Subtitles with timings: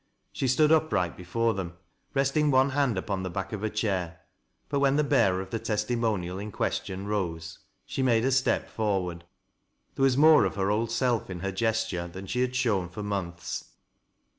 [0.31, 1.73] She stood upright before them,
[2.15, 4.21] resting one hand upon the back of a chair,
[4.67, 9.25] but when the bearer of the testimonial in (question rose, she made a step forward.
[9.93, 13.03] There was more of her old self in her gesture than she had shown for
[13.03, 13.65] months.